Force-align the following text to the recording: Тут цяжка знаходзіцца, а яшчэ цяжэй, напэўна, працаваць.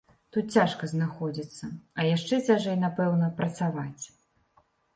Тут 0.35 0.45
цяжка 0.59 0.87
знаходзіцца, 0.93 1.69
а 2.01 2.07
яшчэ 2.15 2.35
цяжэй, 2.49 2.81
напэўна, 2.87 3.31
працаваць. 3.43 4.03